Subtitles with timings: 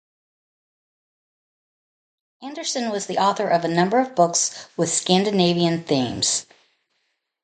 [2.41, 6.47] Anderson was the author of a number of books with Scandinavian themes.